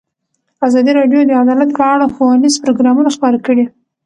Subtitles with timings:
[0.67, 3.65] ازادي راډیو د عدالت په اړه ښوونیز پروګرامونه خپاره کړي.